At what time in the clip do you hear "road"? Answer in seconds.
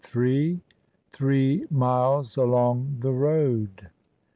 3.11-3.89